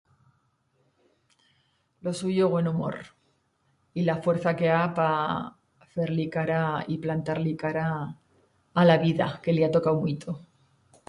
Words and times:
Lo 2.01 2.11
suyo 2.11 2.49
buen 2.49 2.67
humor 2.67 2.97
y 3.93 4.01
la 4.01 4.17
fuerza 4.23 4.55
que 4.59 4.67
ha 4.77 4.83
pa 4.97 5.07
fer-li 5.93 6.27
cara 6.37 6.63
y 6.95 6.99
plantar-li 7.05 7.55
cara 7.65 7.85
a 8.81 8.89
la 8.91 8.97
vida, 9.05 9.29
que 9.43 9.57
li 9.57 9.63
ha 9.63 9.71
tocau 9.79 9.95
muito. 10.03 10.37